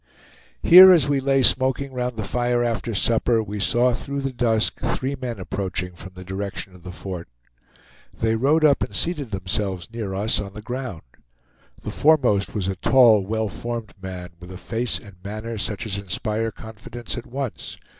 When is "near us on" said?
9.93-10.53